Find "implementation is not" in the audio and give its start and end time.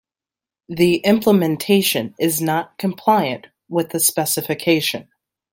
1.05-2.75